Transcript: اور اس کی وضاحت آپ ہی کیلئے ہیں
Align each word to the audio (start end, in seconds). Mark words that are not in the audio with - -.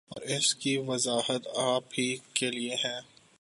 اور 0.11 0.21
اس 0.29 0.53
کی 0.55 0.77
وضاحت 0.77 1.47
آپ 1.55 1.93
ہی 1.99 2.15
کیلئے 2.33 2.75
ہیں 2.75 2.99